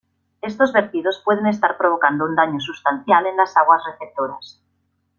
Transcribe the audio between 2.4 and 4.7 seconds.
sustancial en las aguas receptoras